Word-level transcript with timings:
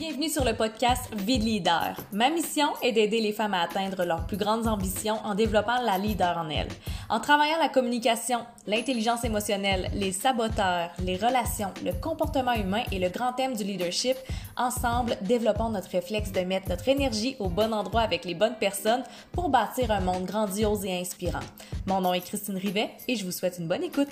Bienvenue 0.00 0.30
sur 0.30 0.46
le 0.46 0.54
podcast 0.54 1.14
Vie 1.14 1.38
de 1.38 1.44
leader. 1.44 1.94
Ma 2.10 2.30
mission 2.30 2.68
est 2.82 2.92
d'aider 2.92 3.20
les 3.20 3.34
femmes 3.34 3.52
à 3.52 3.60
atteindre 3.60 4.06
leurs 4.06 4.26
plus 4.26 4.38
grandes 4.38 4.66
ambitions 4.66 5.18
en 5.24 5.34
développant 5.34 5.78
la 5.82 5.98
leader 5.98 6.38
en 6.38 6.48
elles. 6.48 6.70
En 7.10 7.20
travaillant 7.20 7.58
la 7.58 7.68
communication, 7.68 8.38
l'intelligence 8.66 9.24
émotionnelle, 9.24 9.90
les 9.92 10.12
saboteurs, 10.12 10.88
les 11.04 11.16
relations, 11.16 11.70
le 11.84 11.92
comportement 11.92 12.54
humain 12.54 12.82
et 12.90 12.98
le 12.98 13.10
grand 13.10 13.34
thème 13.34 13.54
du 13.54 13.62
leadership, 13.62 14.16
ensemble, 14.56 15.18
développons 15.20 15.68
notre 15.68 15.90
réflexe 15.90 16.32
de 16.32 16.40
mettre 16.40 16.70
notre 16.70 16.88
énergie 16.88 17.36
au 17.38 17.50
bon 17.50 17.70
endroit 17.74 18.00
avec 18.00 18.24
les 18.24 18.34
bonnes 18.34 18.56
personnes 18.58 19.04
pour 19.32 19.50
bâtir 19.50 19.90
un 19.90 20.00
monde 20.00 20.24
grandiose 20.24 20.82
et 20.86 20.98
inspirant. 20.98 21.44
Mon 21.86 22.00
nom 22.00 22.14
est 22.14 22.22
Christine 22.22 22.56
Rivet 22.56 22.88
et 23.06 23.16
je 23.16 23.26
vous 23.26 23.32
souhaite 23.32 23.58
une 23.58 23.68
bonne 23.68 23.84
écoute. 23.84 24.08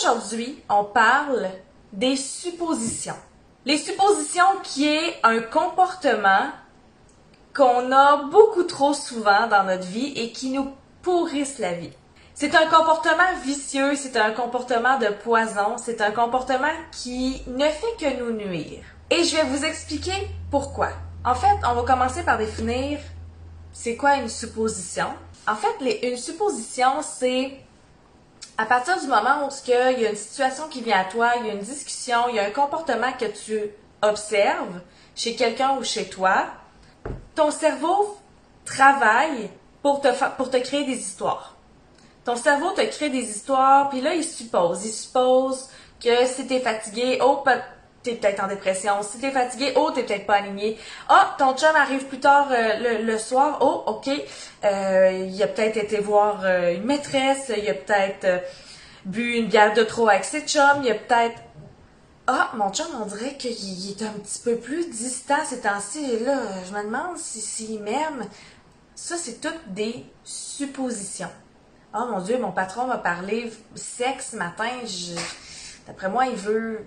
Aujourd'hui, 0.00 0.62
on 0.70 0.84
parle 0.84 1.50
des 1.92 2.16
suppositions. 2.16 3.16
Les 3.66 3.76
suppositions 3.76 4.58
qui 4.62 4.88
est 4.88 5.18
un 5.22 5.40
comportement 5.40 6.46
qu'on 7.54 7.92
a 7.92 8.24
beaucoup 8.30 8.62
trop 8.62 8.94
souvent 8.94 9.46
dans 9.48 9.64
notre 9.64 9.84
vie 9.84 10.14
et 10.16 10.32
qui 10.32 10.52
nous 10.52 10.70
pourrissent 11.02 11.58
la 11.58 11.74
vie. 11.74 11.92
C'est 12.32 12.54
un 12.54 12.66
comportement 12.68 13.36
vicieux, 13.44 13.94
c'est 13.94 14.16
un 14.16 14.30
comportement 14.30 14.98
de 14.98 15.08
poison, 15.08 15.76
c'est 15.76 16.00
un 16.00 16.12
comportement 16.12 16.72
qui 16.92 17.42
ne 17.48 17.66
fait 17.66 17.96
que 17.98 18.20
nous 18.20 18.32
nuire. 18.32 18.82
Et 19.10 19.22
je 19.22 19.36
vais 19.36 19.44
vous 19.44 19.66
expliquer 19.66 20.28
pourquoi. 20.50 20.88
En 21.26 21.34
fait, 21.34 21.58
on 21.68 21.74
va 21.74 21.82
commencer 21.82 22.22
par 22.22 22.38
définir 22.38 23.00
c'est 23.70 23.96
quoi 23.96 24.16
une 24.16 24.30
supposition. 24.30 25.08
En 25.46 25.56
fait, 25.56 26.08
une 26.08 26.16
supposition, 26.16 27.02
c'est 27.02 27.60
à 28.60 28.66
partir 28.66 29.00
du 29.00 29.06
moment 29.06 29.46
où 29.46 29.50
il 29.68 30.00
y 30.02 30.06
a 30.06 30.10
une 30.10 30.16
situation 30.16 30.68
qui 30.68 30.82
vient 30.82 31.00
à 31.00 31.04
toi, 31.04 31.32
il 31.40 31.46
y 31.46 31.50
a 31.50 31.54
une 31.54 31.60
discussion, 31.60 32.28
il 32.28 32.34
y 32.34 32.38
a 32.38 32.44
un 32.44 32.50
comportement 32.50 33.10
que 33.18 33.24
tu 33.24 33.58
observes 34.02 34.82
chez 35.16 35.34
quelqu'un 35.34 35.78
ou 35.78 35.82
chez 35.82 36.10
toi, 36.10 36.44
ton 37.34 37.50
cerveau 37.50 38.18
travaille 38.66 39.48
pour 39.80 40.02
te, 40.02 40.08
pour 40.36 40.50
te 40.50 40.58
créer 40.58 40.84
des 40.84 40.98
histoires. 40.98 41.56
Ton 42.26 42.36
cerveau 42.36 42.72
te 42.72 42.82
crée 42.82 43.08
des 43.08 43.30
histoires, 43.30 43.88
puis 43.88 44.02
là, 44.02 44.14
il 44.14 44.24
suppose. 44.24 44.84
Il 44.84 44.92
suppose 44.92 45.70
que 45.98 46.26
si 46.26 46.46
t'es 46.46 46.60
fatigué, 46.60 47.18
oh, 47.22 47.42
t'es 48.02 48.14
peut-être 48.14 48.42
en 48.42 48.48
dépression. 48.48 49.02
Si 49.02 49.18
t'es 49.18 49.30
fatigué, 49.30 49.72
oh, 49.76 49.90
t'es 49.94 50.02
peut-être 50.02 50.26
pas 50.26 50.36
aligné. 50.36 50.78
Ah, 51.08 51.34
ton 51.38 51.56
chum 51.56 51.74
arrive 51.76 52.06
plus 52.06 52.20
tard 52.20 52.48
euh, 52.50 52.98
le, 53.02 53.18
soir. 53.18 53.58
Oh, 53.60 53.84
ok. 53.86 54.10
Euh, 54.64 55.26
il 55.28 55.42
a 55.42 55.46
peut-être 55.46 55.76
été 55.76 55.98
voir 56.00 56.42
euh, 56.44 56.74
une 56.74 56.84
maîtresse. 56.84 57.52
Il 57.56 57.68
a 57.68 57.74
peut-être 57.74 58.42
bu 59.04 59.34
une 59.34 59.48
bière 59.48 59.74
de 59.74 59.82
trop 59.82 60.08
avec 60.08 60.24
ses 60.24 60.42
chums. 60.42 60.82
Il 60.82 60.90
a 60.90 60.94
peut-être... 60.94 61.40
Ah, 62.26 62.50
mon 62.54 62.72
chum, 62.72 62.86
on 63.00 63.06
dirait 63.06 63.36
qu'il 63.36 63.90
est 63.90 64.02
un 64.02 64.12
petit 64.12 64.40
peu 64.42 64.56
plus 64.56 64.88
distant 64.88 65.44
ces 65.44 65.60
temps-ci. 65.60 66.12
Et 66.12 66.20
là, 66.20 66.40
je 66.66 66.72
me 66.72 66.84
demande 66.84 67.18
s'il 67.18 67.42
si, 67.42 67.78
m'aime. 67.78 68.24
Ça, 68.94 69.16
c'est 69.16 69.40
toutes 69.40 69.68
des 69.68 70.04
suppositions. 70.24 71.30
Oh 71.92 72.06
mon 72.08 72.20
Dieu, 72.20 72.38
mon 72.38 72.52
patron 72.52 72.86
m'a 72.86 72.98
parlé 72.98 73.52
sexe 73.74 74.30
ce 74.32 74.36
matin. 74.36 74.68
D'après 75.90 76.08
moi, 76.08 76.26
il 76.26 76.36
veut 76.36 76.86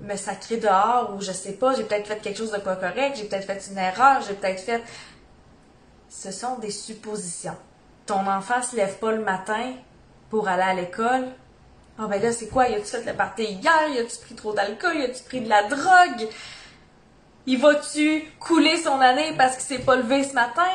me 0.00 0.16
sacrer 0.16 0.56
dehors 0.56 1.12
ou 1.14 1.20
je 1.20 1.32
sais 1.32 1.52
pas, 1.52 1.74
j'ai 1.74 1.84
peut-être 1.84 2.06
fait 2.06 2.18
quelque 2.18 2.38
chose 2.38 2.50
de 2.50 2.56
pas 2.56 2.76
correct, 2.76 3.16
j'ai 3.18 3.24
peut-être 3.24 3.44
fait 3.44 3.70
une 3.70 3.76
erreur, 3.76 4.22
j'ai 4.26 4.32
peut-être 4.32 4.62
fait. 4.62 4.82
Ce 6.08 6.32
sont 6.32 6.56
des 6.56 6.70
suppositions. 6.70 7.58
Ton 8.06 8.26
enfant 8.26 8.62
se 8.62 8.74
lève 8.74 8.96
pas 8.96 9.12
le 9.12 9.22
matin 9.22 9.74
pour 10.30 10.48
aller 10.48 10.62
à 10.62 10.72
l'école. 10.72 11.26
Ah 11.98 12.04
oh 12.04 12.08
ben 12.08 12.22
là, 12.22 12.32
c'est 12.32 12.48
quoi? 12.48 12.70
Y 12.70 12.76
a-tu 12.76 12.86
fait 12.86 13.04
le 13.04 13.12
party 13.12 13.44
hier? 13.44 13.88
Y 13.94 13.98
a-tu 13.98 14.16
pris 14.24 14.34
trop 14.34 14.54
d'alcool? 14.54 14.96
Y 14.96 15.04
a-tu 15.04 15.22
pris 15.24 15.42
de 15.42 15.48
la 15.50 15.64
drogue? 15.64 16.30
Il 17.44 17.60
va-tu 17.60 18.32
couler 18.40 18.78
son 18.78 18.98
année 18.98 19.34
parce 19.36 19.56
qu'il 19.56 19.76
s'est 19.76 19.84
pas 19.84 19.96
levé 19.96 20.24
ce 20.24 20.32
matin? 20.32 20.72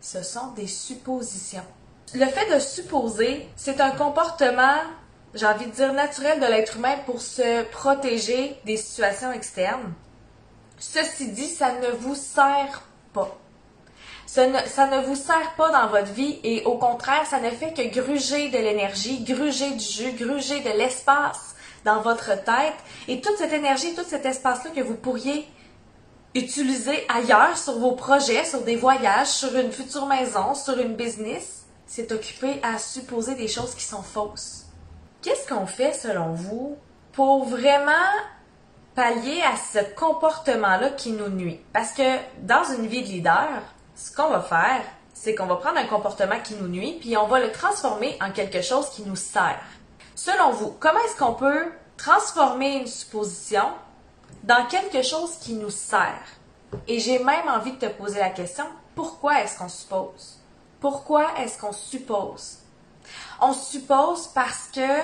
Ce 0.00 0.22
sont 0.22 0.52
des 0.52 0.68
suppositions. 0.68 1.66
Le 2.14 2.26
fait 2.26 2.54
de 2.54 2.60
supposer, 2.60 3.48
c'est 3.56 3.80
un 3.80 3.90
comportement 3.90 4.82
j'ai 5.34 5.46
envie 5.46 5.66
de 5.66 5.70
dire, 5.70 5.92
naturel 5.92 6.40
de 6.40 6.46
l'être 6.46 6.76
humain 6.76 6.96
pour 7.06 7.20
se 7.20 7.62
protéger 7.70 8.56
des 8.64 8.76
situations 8.76 9.32
externes. 9.32 9.92
Ceci 10.78 11.28
dit, 11.28 11.48
ça 11.48 11.72
ne 11.72 11.88
vous 11.88 12.14
sert 12.14 12.82
pas. 13.12 13.38
Ça 14.26 14.46
ne, 14.46 15.06
vous 15.06 15.14
sert 15.14 15.54
pas 15.56 15.70
dans 15.70 15.88
votre 15.88 16.12
vie 16.12 16.40
et 16.42 16.64
au 16.64 16.78
contraire, 16.78 17.26
ça 17.26 17.38
ne 17.38 17.50
fait 17.50 17.72
que 17.74 17.86
gruger 17.94 18.48
de 18.48 18.58
l'énergie, 18.58 19.22
gruger 19.24 19.70
du 19.72 19.84
jus, 19.84 20.12
gruger 20.12 20.60
de 20.60 20.70
l'espace 20.70 21.54
dans 21.84 22.00
votre 22.00 22.34
tête. 22.42 22.76
Et 23.08 23.20
toute 23.20 23.36
cette 23.36 23.52
énergie, 23.52 23.94
tout 23.94 24.04
cet 24.06 24.24
espace-là 24.24 24.70
que 24.70 24.80
vous 24.80 24.94
pourriez 24.94 25.46
utiliser 26.34 27.04
ailleurs 27.08 27.58
sur 27.58 27.78
vos 27.78 27.92
projets, 27.92 28.44
sur 28.44 28.62
des 28.62 28.76
voyages, 28.76 29.28
sur 29.28 29.54
une 29.54 29.70
future 29.70 30.06
maison, 30.06 30.54
sur 30.54 30.78
une 30.78 30.96
business, 30.96 31.64
c'est 31.86 32.10
occupé 32.10 32.58
à 32.62 32.78
supposer 32.78 33.34
des 33.34 33.48
choses 33.48 33.74
qui 33.74 33.84
sont 33.84 34.02
fausses. 34.02 34.61
Qu'est-ce 35.22 35.46
qu'on 35.46 35.66
fait 35.66 35.92
selon 35.92 36.32
vous 36.32 36.76
pour 37.12 37.44
vraiment 37.44 37.92
pallier 38.96 39.40
à 39.42 39.56
ce 39.56 39.78
comportement-là 39.94 40.90
qui 40.90 41.12
nous 41.12 41.28
nuit? 41.28 41.60
Parce 41.72 41.92
que 41.92 42.18
dans 42.40 42.64
une 42.76 42.88
vie 42.88 43.02
de 43.02 43.06
leader, 43.06 43.48
ce 43.94 44.12
qu'on 44.12 44.30
va 44.30 44.40
faire, 44.40 44.82
c'est 45.14 45.36
qu'on 45.36 45.46
va 45.46 45.54
prendre 45.54 45.78
un 45.78 45.86
comportement 45.86 46.40
qui 46.42 46.56
nous 46.56 46.66
nuit, 46.66 46.98
puis 47.00 47.16
on 47.16 47.28
va 47.28 47.38
le 47.38 47.52
transformer 47.52 48.18
en 48.20 48.32
quelque 48.32 48.62
chose 48.62 48.90
qui 48.90 49.02
nous 49.02 49.14
sert. 49.14 49.62
Selon 50.16 50.50
vous, 50.50 50.74
comment 50.80 50.98
est-ce 51.04 51.16
qu'on 51.16 51.34
peut 51.34 51.70
transformer 51.96 52.78
une 52.78 52.88
supposition 52.88 53.68
dans 54.42 54.66
quelque 54.66 55.02
chose 55.02 55.36
qui 55.36 55.54
nous 55.54 55.70
sert? 55.70 56.26
Et 56.88 56.98
j'ai 56.98 57.22
même 57.22 57.48
envie 57.48 57.74
de 57.74 57.86
te 57.86 57.92
poser 57.92 58.18
la 58.18 58.30
question, 58.30 58.64
pourquoi 58.96 59.40
est-ce 59.40 59.56
qu'on 59.56 59.68
suppose? 59.68 60.40
Pourquoi 60.80 61.28
est-ce 61.38 61.60
qu'on 61.60 61.70
suppose? 61.70 62.61
On 63.40 63.52
suppose 63.52 64.28
parce 64.28 64.68
que 64.74 65.00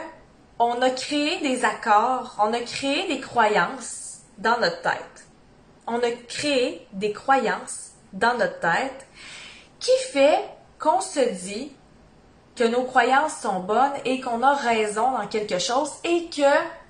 on 0.59 0.83
a 0.83 0.91
créé 0.91 1.41
des 1.41 1.65
accords, 1.65 2.37
on 2.39 2.53
a 2.53 2.61
créé 2.61 3.07
des 3.09 3.21
croyances 3.21 4.19
dans 4.39 4.59
notre 4.59 4.83
tête. 4.83 5.27
On 5.87 5.99
a 5.99 6.11
créé 6.29 6.87
des 6.93 7.13
croyances 7.13 7.91
dans 8.13 8.37
notre 8.37 8.61
tête 8.61 9.07
qui 9.79 9.97
fait 10.13 10.39
qu'on 10.79 11.01
se 11.01 11.21
dit 11.45 11.73
que 12.57 12.65
nos 12.65 12.83
croyances 12.83 13.37
sont 13.41 13.61
bonnes 13.61 13.93
et 14.05 14.21
qu'on 14.21 14.43
a 14.43 14.55
raison 14.55 15.13
dans 15.13 15.27
quelque 15.29 15.59
chose 15.59 15.93
et 16.03 16.29
que 16.29 16.43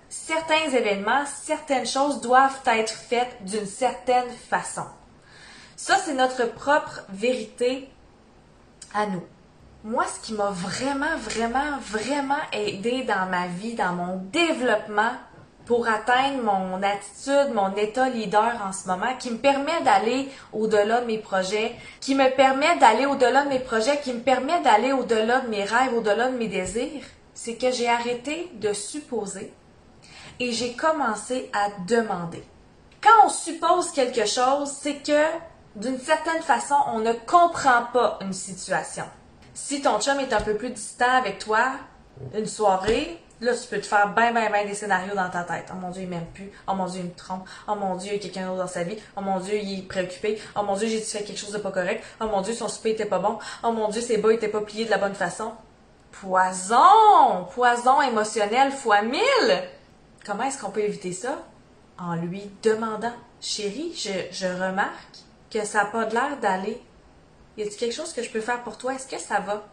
certains 0.08 0.70
événements, 0.72 1.24
certaines 1.26 1.86
choses 1.86 2.20
doivent 2.22 2.60
être 2.66 2.92
faites 2.92 3.44
d'une 3.44 3.66
certaine 3.66 4.30
façon. 4.48 4.86
Ça, 5.76 5.96
c'est 5.96 6.14
notre 6.14 6.46
propre 6.46 7.02
vérité 7.10 7.90
à 8.94 9.06
nous 9.06 9.22
moi, 9.84 10.04
ce 10.06 10.20
qui 10.20 10.32
m'a 10.32 10.50
vraiment, 10.50 11.16
vraiment, 11.18 11.78
vraiment 11.80 12.34
aidé 12.52 13.04
dans 13.04 13.26
ma 13.30 13.46
vie, 13.46 13.74
dans 13.74 13.92
mon 13.92 14.16
développement 14.16 15.12
pour 15.66 15.86
atteindre 15.86 16.42
mon 16.42 16.82
attitude, 16.82 17.52
mon 17.54 17.76
état 17.76 18.08
leader 18.08 18.54
en 18.66 18.72
ce 18.72 18.88
moment, 18.88 19.14
qui 19.18 19.30
me 19.30 19.36
permet 19.36 19.80
d'aller 19.84 20.28
au-delà 20.52 21.02
de 21.02 21.06
mes 21.06 21.18
projets, 21.18 21.76
qui 22.00 22.14
me 22.14 22.34
permet 22.34 22.76
d'aller 22.78 23.06
au-delà 23.06 23.44
de 23.44 23.50
mes 23.50 23.58
projets, 23.58 24.00
qui 24.00 24.14
me 24.14 24.20
permet 24.20 24.60
d'aller 24.62 24.92
au-delà 24.92 25.40
de 25.40 25.48
mes 25.48 25.64
rêves, 25.64 25.94
au-delà 25.94 26.28
de 26.28 26.36
mes 26.38 26.48
désirs, 26.48 27.04
c'est 27.34 27.56
que 27.56 27.70
j'ai 27.70 27.88
arrêté 27.88 28.50
de 28.54 28.72
supposer 28.72 29.52
et 30.40 30.52
j'ai 30.52 30.72
commencé 30.72 31.50
à 31.52 31.68
demander. 31.86 32.42
Quand 33.00 33.26
on 33.26 33.28
suppose 33.28 33.92
quelque 33.92 34.26
chose, 34.26 34.72
c'est 34.80 35.02
que 35.02 35.22
d'une 35.76 35.98
certaine 35.98 36.42
façon, 36.42 36.76
on 36.88 36.98
ne 36.98 37.12
comprend 37.12 37.84
pas 37.92 38.18
une 38.22 38.32
situation. 38.32 39.04
Si 39.60 39.82
ton 39.82 40.00
chum 40.00 40.18
est 40.20 40.32
un 40.32 40.40
peu 40.40 40.54
plus 40.54 40.70
distant 40.70 41.10
avec 41.10 41.40
toi, 41.40 41.72
une 42.32 42.46
soirée, 42.46 43.20
là, 43.40 43.52
tu 43.54 43.66
peux 43.68 43.80
te 43.80 43.86
faire 43.86 44.14
ben, 44.14 44.32
ben, 44.32 44.50
ben 44.50 44.66
des 44.66 44.72
scénarios 44.72 45.14
dans 45.14 45.28
ta 45.28 45.42
tête. 45.42 45.66
Oh 45.72 45.76
mon 45.76 45.90
Dieu, 45.90 46.04
il 46.04 46.08
m'aime 46.08 46.24
plus. 46.32 46.50
Oh 46.66 46.74
mon 46.74 46.86
Dieu, 46.86 47.00
il 47.00 47.10
me 47.10 47.14
trompe. 47.14 47.46
Oh 47.66 47.74
mon 47.74 47.96
Dieu, 47.96 48.12
il 48.12 48.16
y 48.16 48.18
a 48.18 48.22
quelqu'un 48.22 48.46
d'autre 48.46 48.62
dans 48.62 48.68
sa 48.68 48.84
vie. 48.84 48.96
Oh 49.16 49.20
mon 49.20 49.40
Dieu, 49.40 49.56
il 49.56 49.80
est 49.80 49.82
préoccupé. 49.82 50.40
Oh 50.56 50.62
mon 50.62 50.74
Dieu, 50.74 50.88
j'ai 50.88 51.00
fait 51.00 51.22
quelque 51.24 51.38
chose 51.38 51.52
de 51.52 51.58
pas 51.58 51.72
correct. 51.72 52.02
Oh 52.20 52.26
mon 52.26 52.40
Dieu, 52.40 52.54
son 52.54 52.68
souper 52.68 52.90
était 52.90 53.04
pas 53.04 53.18
bon. 53.18 53.38
Oh 53.62 53.72
mon 53.72 53.88
Dieu, 53.88 54.00
ses 54.00 54.16
bas 54.16 54.32
étaient 54.32 54.48
pas 54.48 54.60
pliés 54.60 54.86
de 54.86 54.90
la 54.90 54.98
bonne 54.98 55.14
façon. 55.14 55.52
Poison! 56.12 57.44
Poison 57.52 58.00
émotionnel 58.00 58.70
fois 58.72 59.02
mille! 59.02 59.62
Comment 60.24 60.44
est-ce 60.44 60.62
qu'on 60.62 60.70
peut 60.70 60.80
éviter 60.80 61.12
ça? 61.12 61.36
En 61.98 62.14
lui 62.14 62.48
demandant. 62.62 63.12
Chérie, 63.40 63.92
je, 63.94 64.10
je 64.30 64.46
remarque 64.46 65.18
que 65.50 65.64
ça 65.64 65.82
n'a 65.82 65.90
pas 65.90 66.06
l'air 66.06 66.38
d'aller 66.40 66.80
y 67.58 67.62
a-t-il 67.62 67.76
quelque 67.76 67.94
chose 67.94 68.12
que 68.14 68.22
je 68.22 68.30
peux 68.30 68.40
faire 68.40 68.62
pour 68.62 68.78
toi? 68.78 68.94
Est-ce 68.94 69.06
que 69.06 69.18
ça 69.18 69.40
va? 69.40 69.66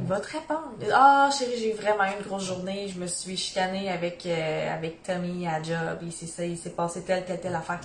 Il 0.00 0.06
va 0.06 0.20
te 0.20 0.30
répondre. 0.30 0.74
Ah, 0.92 1.30
chérie, 1.36 1.58
j'ai 1.58 1.72
vraiment 1.72 2.04
eu 2.04 2.18
une 2.18 2.26
grosse 2.26 2.44
journée. 2.44 2.88
Je 2.88 3.00
me 3.00 3.06
suis 3.06 3.36
chicanée 3.36 3.90
avec, 3.90 4.26
euh, 4.26 4.74
avec 4.74 5.02
Tommy 5.02 5.48
à 5.48 5.62
job. 5.62 5.98
Il 6.02 6.12
s'est 6.12 6.26
ça, 6.26 6.44
il 6.44 6.58
s'est 6.58 6.70
passé 6.70 7.02
telle, 7.02 7.24
telle, 7.24 7.40
telle 7.40 7.54
affaire. 7.54 7.80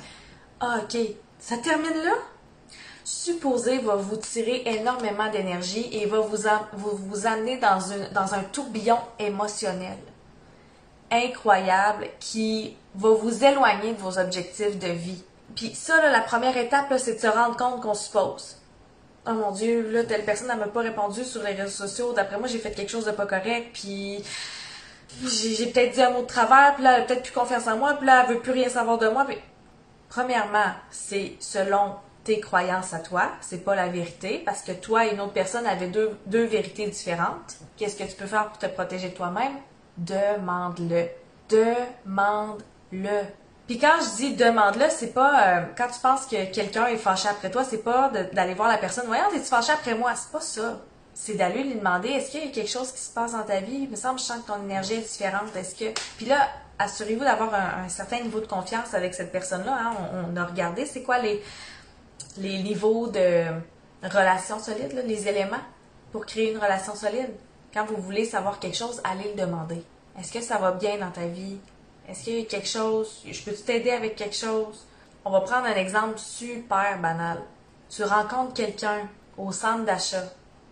Ah, 0.60 0.82
ok. 0.84 1.00
Ça 1.40 1.58
termine 1.58 2.04
là? 2.04 2.14
Supposer 3.04 3.80
va 3.80 3.96
vous 3.96 4.18
tirer 4.18 4.64
énormément 4.66 5.32
d'énergie 5.32 5.90
et 5.92 6.06
va 6.06 6.20
vous, 6.20 6.38
vous, 6.74 6.98
vous 6.98 7.26
amener 7.26 7.58
dans, 7.58 7.80
une, 7.80 8.10
dans 8.14 8.34
un 8.34 8.44
tourbillon 8.44 9.00
émotionnel. 9.18 9.98
incroyable 11.12 12.08
qui 12.20 12.76
va 12.96 13.10
vous 13.10 13.44
éloigner 13.44 13.94
de 13.94 14.00
vos 14.00 14.18
objectifs 14.18 14.80
de 14.80 14.88
vie. 14.88 15.24
Puis 15.56 15.76
ça, 15.76 16.02
là, 16.02 16.10
la 16.10 16.22
première 16.22 16.56
étape, 16.58 16.94
c'est 16.98 17.16
de 17.16 17.20
se 17.20 17.28
rendre 17.28 17.58
compte 17.58 17.82
qu'on 17.82 17.94
suppose. 17.94 18.58
Oh 19.28 19.34
mon 19.34 19.52
Dieu, 19.52 19.92
là, 19.92 20.04
telle 20.04 20.26
personne 20.26 20.48
n'a 20.48 20.56
pas 20.56 20.82
répondu 20.82 21.24
sur 21.24 21.44
les 21.44 21.54
réseaux 21.54 21.88
sociaux. 21.88 22.14
D'après 22.14 22.40
moi, 22.40 22.48
j'ai 22.48 22.58
fait 22.58 22.72
quelque 22.72 22.90
chose 22.90 23.06
de 23.06 23.12
pas 23.12 23.28
correct. 23.28 23.70
Puis 23.74 24.24
j'ai 25.24 25.68
peut-être 25.68 25.94
dit 25.94 26.02
un 26.02 26.12
mot 26.12 26.22
de 26.22 26.28
travers. 26.28 26.74
Puis 26.76 26.84
là, 26.84 26.96
elle 26.96 27.02
a 27.04 27.06
peut-être 27.06 27.24
plus 27.24 27.34
confiance 27.34 27.68
en 27.68 27.78
moi. 27.78 27.94
Puis 27.94 28.08
là, 28.08 28.26
elle 28.28 28.36
veut 28.36 28.42
plus 28.42 28.52
rien 28.52 28.70
savoir 28.70 28.98
de 28.98 29.08
moi. 29.08 29.28
Premièrement, 30.10 30.74
c'est 30.90 31.34
selon 31.40 31.96
tes 32.24 32.40
croyances 32.40 32.94
à 32.94 33.00
toi. 33.00 33.32
C'est 33.42 33.64
pas 33.64 33.76
la 33.76 33.88
vérité. 33.88 34.42
Parce 34.44 34.64
que 34.64 34.72
toi 34.72 35.06
et 35.06 35.14
une 35.14 35.22
autre 35.22 35.34
personne 35.34 35.68
avaient 35.68 35.88
deux, 35.88 36.18
deux 36.26 36.46
vérités 36.46 36.88
différentes. 36.88 37.58
Qu'est-ce 37.78 37.96
que 37.96 38.04
tu 38.04 38.16
peux 38.16 38.26
faire 38.26 38.48
pour 38.50 38.58
te 38.58 38.66
protéger 38.66 39.10
de 39.10 39.16
toi-même? 39.16 39.54
Demande-le. 39.98 41.10
Demande-le. 41.48 43.22
Puis 43.72 43.80
quand 43.80 44.02
je 44.02 44.18
dis 44.18 44.36
demande-le, 44.36 44.88
c'est 44.90 45.14
pas 45.14 45.48
euh, 45.48 45.62
quand 45.78 45.88
tu 45.88 46.02
penses 46.02 46.26
que 46.26 46.52
quelqu'un 46.52 46.88
est 46.88 46.98
fâché 46.98 47.30
après 47.30 47.50
toi, 47.50 47.64
c'est 47.64 47.86
pas 47.86 48.12
d'aller 48.34 48.54
voir 48.54 48.68
la 48.68 48.78
personne, 48.78 49.06
voyons, 49.08 49.32
es-tu 49.34 49.46
fâché 49.46 49.72
après 49.72 49.96
moi? 49.96 50.12
C'est 50.14 50.30
pas 50.30 50.42
ça. 50.42 50.82
C'est 51.14 51.36
d'aller 51.36 51.64
lui 51.64 51.76
demander 51.76 52.10
est-ce 52.10 52.32
qu'il 52.32 52.44
y 52.44 52.50
a 52.50 52.52
quelque 52.52 52.70
chose 52.70 52.92
qui 52.92 53.00
se 53.00 53.14
passe 53.14 53.32
dans 53.32 53.44
ta 53.44 53.62
vie? 53.62 53.84
Il 53.84 53.90
me 53.90 53.96
semble 53.96 54.20
je 54.20 54.26
sens 54.26 54.40
que 54.42 54.48
ton 54.48 54.62
énergie 54.62 54.96
est 54.96 55.10
différente. 55.10 55.56
Est-ce 55.56 55.74
que. 55.76 55.86
Puis 56.18 56.26
là, 56.26 56.50
assurez-vous 56.80 57.24
d'avoir 57.24 57.54
un, 57.54 57.88
certain 57.88 58.20
niveau 58.20 58.42
de 58.42 58.46
confiance 58.46 58.94
avec 58.94 59.14
cette 59.14 59.32
personne-là. 59.32 59.74
Hein. 59.74 59.94
On, 60.30 60.36
a 60.36 60.44
regardé 60.44 60.86
c'est 60.86 61.04
quoi 61.04 61.20
les, 61.20 61.42
les 62.40 62.62
niveaux 62.64 63.08
de 63.08 63.46
relation 64.04 64.60
solide, 64.60 65.02
les 65.06 65.30
éléments 65.30 65.64
pour 66.12 66.26
créer 66.26 66.52
une 66.52 66.58
relation 66.58 66.94
solide? 66.94 67.30
Quand 67.74 67.86
vous 67.86 68.02
voulez 68.02 68.26
savoir 68.26 68.60
quelque 68.60 68.76
chose, 68.76 69.00
allez 69.06 69.34
le 69.34 69.46
demander. 69.46 69.82
Est-ce 70.20 70.34
que 70.34 70.42
ça 70.42 70.58
va 70.58 70.74
bien 70.74 70.98
dans 70.98 71.12
ta 71.12 71.26
vie? 71.26 71.58
Est-ce 72.12 72.26
qu'il 72.26 72.40
y 72.40 72.42
a 72.42 72.46
quelque 72.46 72.68
chose? 72.68 73.22
Je 73.26 73.42
peux 73.42 73.54
t'aider 73.54 73.92
avec 73.92 74.18
quelque 74.18 74.36
chose? 74.36 74.86
On 75.24 75.32
va 75.32 75.40
prendre 75.40 75.66
un 75.68 75.76
exemple 75.76 76.18
super 76.18 77.00
banal. 77.00 77.38
Tu 77.90 78.04
rencontres 78.04 78.54
quelqu'un 78.54 79.08
au 79.38 79.54
centre 79.54 79.86
d'achat, 79.86 80.26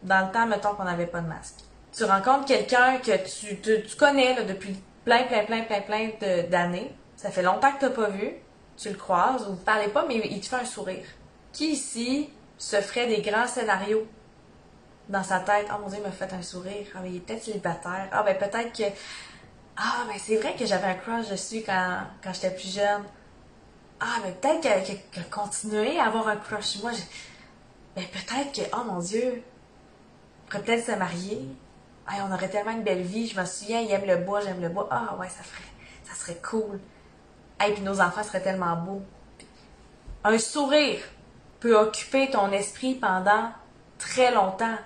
dans 0.03 0.27
le 0.27 0.33
temps, 0.33 0.45
mettons 0.47 0.73
qu'on 0.73 0.83
n'avait 0.83 1.07
pas 1.07 1.21
de 1.21 1.27
masque. 1.27 1.61
Tu 1.95 2.03
rencontres 2.03 2.43
quelqu'un 2.43 2.97
que 2.97 3.13
tu, 3.25 3.95
connais 3.95 4.43
depuis 4.43 4.75
plein, 5.05 5.23
plein, 5.23 5.45
plein, 5.45 5.61
plein, 5.63 5.79
plein 5.79 6.09
d'années. 6.49 6.93
Ça 7.15 7.31
fait 7.31 7.41
longtemps 7.41 7.71
que 7.71 7.79
tu 7.79 7.85
n'as 7.85 7.91
pas 7.91 8.09
vu. 8.09 8.33
Tu 8.75 8.89
le 8.89 8.95
croises 8.95 9.47
ou 9.47 9.51
ne 9.51 9.55
parlez 9.55 9.87
pas, 9.87 10.05
mais 10.05 10.17
il 10.17 10.41
te 10.41 10.47
fait 10.47 10.57
un 10.57 10.65
sourire. 10.65 11.05
Qui 11.53 11.71
ici 11.71 12.29
se 12.57 12.81
ferait 12.81 13.07
des 13.07 13.21
grands 13.21 13.47
scénarios? 13.47 14.05
Dans 15.07 15.23
sa 15.23 15.39
tête? 15.39 15.67
Oh 15.73 15.79
mon 15.81 15.87
Dieu, 15.87 15.99
il 15.99 16.03
m'a 16.03 16.11
fait 16.11 16.33
un 16.33 16.41
sourire. 16.41 16.87
Ah, 16.95 16.99
il 17.05 17.15
est 17.15 17.19
peut-être 17.19 17.45
célibataire. 17.45 18.09
Ah, 18.11 18.23
ben 18.23 18.37
peut-être 18.37 18.73
que 18.77 18.83
ah, 19.81 20.03
mais 20.07 20.19
c'est 20.19 20.35
vrai 20.35 20.55
que 20.57 20.65
j'avais 20.65 20.87
un 20.87 20.95
crush 20.95 21.29
dessus 21.29 21.63
quand, 21.65 22.01
quand 22.21 22.33
j'étais 22.33 22.51
plus 22.51 22.75
jeune. 22.75 23.03
Ah, 24.01 24.17
mais 24.23 24.33
peut-être 24.33 24.61
qu'elle 24.61 25.23
a 25.23 25.23
continué 25.29 25.97
à 25.97 26.07
avoir 26.07 26.27
un 26.27 26.35
crush. 26.35 26.81
Moi, 26.81 26.91
mais 27.95 28.03
peut-être 28.03 28.51
que, 28.53 28.75
oh 28.75 28.83
mon 28.85 28.99
Dieu, 28.99 29.41
on 29.41 30.51
pourrait 30.51 30.63
peut-être 30.63 30.85
se 30.85 30.91
marier. 30.91 31.45
on 32.09 32.33
aurait 32.33 32.49
tellement 32.49 32.71
une 32.71 32.83
belle 32.83 33.03
vie. 33.03 33.27
Je 33.27 33.39
me 33.39 33.45
souviens, 33.45 33.79
il 33.79 33.89
aime 33.91 34.05
le 34.05 34.17
bois, 34.17 34.41
j'aime 34.41 34.61
le 34.61 34.67
bois. 34.67 34.89
Ah, 34.91 35.15
ouais, 35.17 35.29
ça 35.29 35.43
ferait, 35.43 35.63
ça 36.03 36.13
serait 36.13 36.39
cool. 36.41 36.79
Et 37.65 37.71
puis 37.71 37.81
nos 37.81 38.01
enfants 38.01 38.23
seraient 38.23 38.41
tellement 38.41 38.75
beaux. 38.75 39.01
Un 40.25 40.37
sourire 40.37 40.99
peut 41.61 41.77
occuper 41.77 42.29
ton 42.29 42.51
esprit 42.51 42.95
pendant 42.95 43.51
très 43.97 44.33
longtemps 44.33 44.77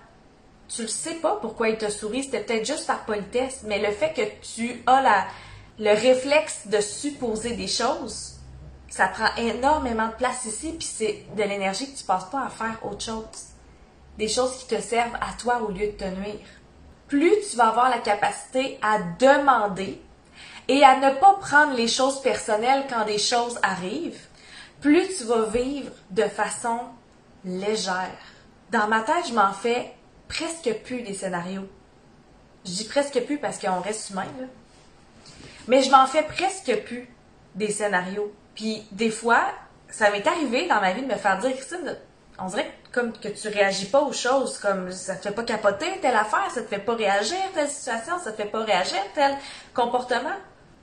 tu 0.75 0.81
le 0.81 0.87
sais 0.87 1.15
pas 1.15 1.37
pourquoi 1.41 1.69
il 1.69 1.77
te 1.77 1.89
sourit, 1.89 2.23
c'était 2.23 2.41
peut-être 2.41 2.65
juste 2.65 2.87
par 2.87 3.05
politesse, 3.05 3.61
mais 3.65 3.79
le 3.79 3.91
fait 3.91 4.13
que 4.13 4.45
tu 4.55 4.81
as 4.87 5.01
la, 5.01 5.25
le 5.79 5.91
réflexe 5.91 6.67
de 6.67 6.81
supposer 6.81 7.55
des 7.55 7.67
choses, 7.67 8.35
ça 8.89 9.07
prend 9.07 9.33
énormément 9.37 10.07
de 10.07 10.13
place 10.13 10.45
ici, 10.45 10.73
puis 10.73 10.87
c'est 10.87 11.25
de 11.35 11.43
l'énergie 11.43 11.91
que 11.91 11.97
tu 11.97 12.03
passes 12.03 12.29
pas 12.29 12.45
à 12.45 12.49
faire 12.49 12.79
autre 12.83 13.01
chose. 13.01 13.25
Des 14.17 14.27
choses 14.27 14.57
qui 14.57 14.67
te 14.67 14.81
servent 14.81 15.15
à 15.15 15.33
toi 15.37 15.61
au 15.61 15.71
lieu 15.71 15.87
de 15.87 15.97
te 15.97 16.05
nuire. 16.05 16.47
Plus 17.07 17.33
tu 17.49 17.57
vas 17.57 17.69
avoir 17.69 17.89
la 17.89 17.99
capacité 17.99 18.79
à 18.81 18.99
demander 19.19 20.01
et 20.67 20.83
à 20.83 20.97
ne 20.97 21.19
pas 21.19 21.33
prendre 21.41 21.75
les 21.75 21.87
choses 21.87 22.21
personnelles 22.21 22.85
quand 22.89 23.05
des 23.05 23.17
choses 23.17 23.59
arrivent, 23.61 24.27
plus 24.81 25.07
tu 25.17 25.23
vas 25.25 25.45
vivre 25.45 25.91
de 26.09 26.23
façon 26.23 26.79
légère. 27.45 28.17
Dans 28.71 28.87
ma 28.87 29.01
tête, 29.01 29.27
je 29.27 29.33
m'en 29.33 29.53
fais 29.53 29.93
presque 30.33 30.73
plus 30.83 31.01
des 31.01 31.13
scénarios. 31.13 31.67
Je 32.65 32.71
dis 32.71 32.85
presque 32.85 33.21
plus 33.25 33.37
parce 33.37 33.59
qu'on 33.59 33.81
reste 33.81 34.09
humain, 34.09 34.27
là. 34.39 34.47
Mais 35.67 35.81
je 35.81 35.91
m'en 35.91 36.07
fais 36.07 36.23
presque 36.23 36.75
plus 36.85 37.07
des 37.55 37.71
scénarios. 37.71 38.33
Puis 38.55 38.85
des 38.91 39.09
fois, 39.09 39.43
ça 39.89 40.09
m'est 40.09 40.25
arrivé 40.25 40.67
dans 40.67 40.81
ma 40.81 40.93
vie 40.93 41.01
de 41.01 41.07
me 41.07 41.15
faire 41.15 41.37
dire, 41.39 41.55
Christine, 41.55 41.97
on 42.39 42.47
dirait 42.47 42.71
comme 42.91 43.11
que 43.13 43.27
tu 43.27 43.47
réagis 43.47 43.85
pas 43.85 44.01
aux 44.01 44.13
choses, 44.13 44.57
comme 44.59 44.91
ça 44.91 45.15
te 45.15 45.23
fait 45.23 45.33
pas 45.33 45.43
capoter 45.43 45.99
telle 46.01 46.15
affaire, 46.15 46.49
ça 46.51 46.61
te 46.61 46.67
fait 46.67 46.79
pas 46.79 46.95
réagir 46.95 47.37
telle 47.53 47.69
situation, 47.69 48.19
ça 48.19 48.31
te 48.31 48.37
fait 48.37 48.49
pas 48.49 48.63
réagir 48.63 48.99
tel 49.15 49.35
comportement. 49.73 50.35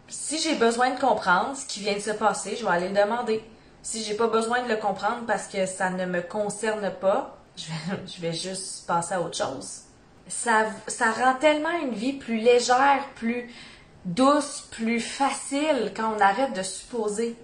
Si 0.08 0.38
j'ai 0.38 0.54
besoin 0.56 0.90
de 0.90 1.00
comprendre 1.00 1.56
ce 1.56 1.66
qui 1.66 1.80
vient 1.80 1.94
de 1.94 2.00
se 2.00 2.10
passer, 2.10 2.56
je 2.56 2.64
vais 2.64 2.72
aller 2.72 2.88
le 2.88 3.00
demander. 3.00 3.44
Si 3.82 4.02
j'ai 4.02 4.14
pas 4.14 4.26
besoin 4.26 4.62
de 4.62 4.68
le 4.68 4.76
comprendre 4.76 5.24
parce 5.26 5.46
que 5.46 5.66
ça 5.66 5.90
ne 5.90 6.04
me 6.04 6.20
concerne 6.20 6.90
pas, 7.00 7.39
je 8.06 8.20
vais, 8.20 8.32
juste 8.32 8.86
passer 8.86 9.14
à 9.14 9.20
autre 9.20 9.36
chose. 9.36 9.82
Ça, 10.28 10.66
rend 11.22 11.34
tellement 11.34 11.76
une 11.82 11.94
vie 11.94 12.12
plus 12.12 12.38
légère, 12.38 13.04
plus 13.16 13.50
douce, 14.04 14.66
plus 14.70 15.00
facile 15.00 15.92
quand 15.96 16.14
on 16.16 16.20
arrête 16.20 16.54
de 16.54 16.62
supposer. 16.62 17.36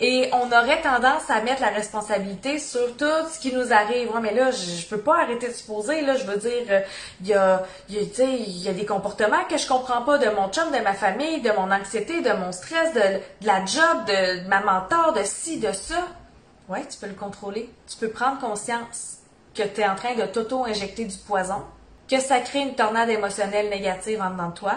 Et 0.00 0.28
on 0.32 0.46
aurait 0.48 0.82
tendance 0.82 1.30
à 1.30 1.40
mettre 1.42 1.60
la 1.60 1.68
responsabilité 1.68 2.58
sur 2.58 2.96
tout 2.96 3.28
ce 3.32 3.38
qui 3.38 3.54
nous 3.54 3.72
arrive. 3.72 4.12
Ouais, 4.12 4.20
mais 4.20 4.34
là, 4.34 4.50
je, 4.50 4.80
je 4.80 4.86
peux 4.88 4.98
pas 4.98 5.22
arrêter 5.22 5.48
de 5.48 5.52
supposer. 5.52 6.00
Là, 6.00 6.16
je 6.16 6.24
veux 6.24 6.36
dire, 6.36 6.82
il 7.20 7.28
y 7.28 7.32
a, 7.32 8.72
des 8.72 8.84
comportements 8.86 9.44
que 9.48 9.56
je 9.56 9.68
comprends 9.68 10.02
pas 10.02 10.18
de 10.18 10.28
mon 10.30 10.50
chum, 10.50 10.72
de 10.72 10.82
ma 10.82 10.94
famille, 10.94 11.42
de 11.42 11.52
mon 11.52 11.70
anxiété, 11.70 12.22
de 12.22 12.32
mon 12.32 12.50
stress, 12.50 12.92
de, 12.92 13.46
la 13.46 13.64
job, 13.64 14.04
de 14.06 14.48
ma 14.48 14.60
mentor, 14.62 15.12
de 15.12 15.22
ci, 15.22 15.60
de 15.60 15.70
ça. 15.70 16.08
Ouais, 16.68 16.84
tu 16.90 16.98
peux 16.98 17.06
le 17.06 17.14
contrôler. 17.14 17.70
Tu 17.86 17.96
peux 17.96 18.08
prendre 18.08 18.40
conscience 18.40 19.18
que 19.54 19.62
tu 19.62 19.80
es 19.80 19.88
en 19.88 19.94
train 19.94 20.14
de 20.14 20.24
t'auto-injecter 20.24 21.04
du 21.04 21.16
poison, 21.16 21.62
que 22.08 22.20
ça 22.20 22.40
crée 22.40 22.60
une 22.60 22.74
tornade 22.74 23.08
émotionnelle 23.08 23.70
négative 23.70 24.20
en 24.20 24.30
dedans 24.30 24.48
de 24.48 24.54
toi, 24.54 24.74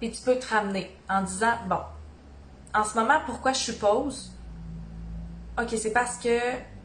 puis 0.00 0.10
tu 0.10 0.22
peux 0.22 0.36
te 0.36 0.48
ramener 0.52 0.94
en 1.08 1.22
disant, 1.22 1.54
bon, 1.66 1.80
en 2.74 2.84
ce 2.84 2.98
moment, 2.98 3.20
pourquoi 3.24 3.52
je 3.52 3.60
suppose? 3.60 4.32
OK, 5.58 5.74
c'est 5.78 5.92
parce 5.92 6.18
que 6.18 6.38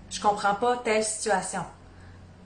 je 0.10 0.22
comprends 0.22 0.56
pas 0.56 0.78
telle 0.78 1.04
situation. 1.04 1.66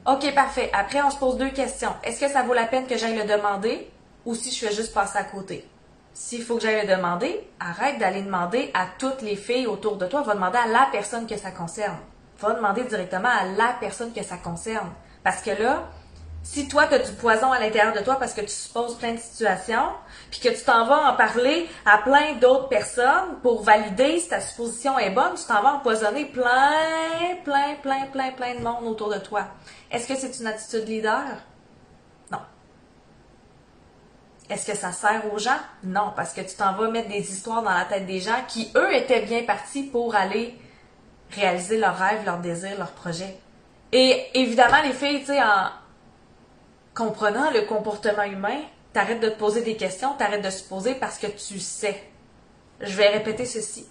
OK, 0.07 0.33
parfait. 0.33 0.71
Après, 0.73 1.01
on 1.01 1.11
se 1.11 1.17
pose 1.17 1.37
deux 1.37 1.51
questions. 1.51 1.93
Est-ce 2.03 2.19
que 2.19 2.31
ça 2.31 2.43
vaut 2.43 2.53
la 2.53 2.65
peine 2.65 2.87
que 2.87 2.97
j'aille 2.97 3.17
le 3.17 3.25
demander 3.25 3.91
ou 4.25 4.33
si 4.33 4.51
je 4.51 4.65
fais 4.65 4.73
juste 4.73 4.93
passer 4.93 5.17
à 5.17 5.23
côté? 5.23 5.67
S'il 6.13 6.43
faut 6.43 6.55
que 6.55 6.61
j'aille 6.61 6.87
le 6.87 6.95
demander, 6.95 7.47
arrête 7.59 7.99
d'aller 7.99 8.21
demander 8.21 8.71
à 8.73 8.87
toutes 8.97 9.21
les 9.21 9.35
filles 9.35 9.67
autour 9.67 9.97
de 9.97 10.05
toi. 10.05 10.21
Va 10.21 10.33
demander 10.33 10.57
à 10.57 10.67
la 10.67 10.87
personne 10.91 11.27
que 11.27 11.37
ça 11.37 11.51
concerne 11.51 11.97
va 12.39 12.53
demander 12.53 12.83
directement 12.83 13.29
à 13.29 13.45
la 13.45 13.75
personne 13.79 14.13
que 14.13 14.23
ça 14.23 14.37
concerne. 14.37 14.91
Parce 15.23 15.41
que 15.41 15.51
là, 15.51 15.89
si 16.45 16.67
toi, 16.67 16.85
tu 16.85 16.93
as 16.93 16.99
poison 17.19 17.51
à 17.51 17.59
l'intérieur 17.59 17.93
de 17.93 18.01
toi 18.01 18.17
parce 18.19 18.33
que 18.33 18.41
tu 18.41 18.49
supposes 18.49 18.97
plein 18.97 19.13
de 19.13 19.19
situations, 19.19 19.89
puis 20.29 20.39
que 20.39 20.49
tu 20.49 20.63
t'en 20.63 20.85
vas 20.85 21.09
en 21.11 21.15
parler 21.15 21.67
à 21.85 21.97
plein 21.97 22.33
d'autres 22.33 22.69
personnes 22.69 23.39
pour 23.41 23.63
valider 23.63 24.19
si 24.19 24.29
ta 24.29 24.39
supposition 24.39 24.99
est 24.99 25.09
bonne, 25.09 25.33
tu 25.35 25.43
t'en 25.45 25.63
vas 25.63 25.73
empoisonner 25.73 26.25
plein, 26.25 27.35
plein, 27.43 27.75
plein, 27.81 28.05
plein, 28.11 28.31
plein 28.31 28.55
de 28.55 28.61
monde 28.61 28.85
autour 28.85 29.11
de 29.11 29.17
toi. 29.17 29.47
Est-ce 29.89 30.07
que 30.07 30.15
c'est 30.15 30.39
une 30.39 30.45
attitude 30.45 30.87
leader? 30.87 31.23
Non. 32.31 32.41
Est-ce 34.47 34.71
que 34.71 34.77
ça 34.77 34.91
sert 34.91 35.23
aux 35.33 35.39
gens? 35.39 35.57
Non, 35.83 36.13
parce 36.15 36.31
que 36.31 36.41
tu 36.41 36.55
t'en 36.55 36.73
vas 36.73 36.89
mettre 36.89 37.09
des 37.09 37.31
histoires 37.31 37.63
dans 37.63 37.73
la 37.73 37.85
tête 37.85 38.05
des 38.05 38.19
gens 38.19 38.43
qui, 38.47 38.71
eux, 38.75 38.93
étaient 38.93 39.23
bien 39.23 39.43
partis 39.43 39.81
pour 39.81 40.13
aller 40.13 40.55
réaliser 41.35 41.77
leurs 41.77 41.97
rêves, 41.97 42.25
leurs 42.25 42.39
désirs, 42.39 42.77
leurs 42.77 42.91
projets. 42.91 43.37
Et 43.91 44.27
évidemment, 44.33 44.81
les 44.83 44.93
filles, 44.93 45.19
tu 45.19 45.27
sais, 45.27 45.41
en 45.41 45.69
comprenant 46.93 47.51
le 47.51 47.61
comportement 47.61 48.23
humain, 48.23 48.59
t'arrêtes 48.93 49.19
de 49.19 49.29
te 49.29 49.37
poser 49.37 49.61
des 49.61 49.75
questions, 49.75 50.13
t'arrêtes 50.17 50.43
de 50.43 50.49
se 50.49 50.63
poser 50.63 50.95
parce 50.95 51.17
que 51.17 51.27
tu 51.27 51.59
sais. 51.59 52.01
Je 52.79 52.95
vais 52.95 53.09
répéter 53.09 53.45
ceci. 53.45 53.87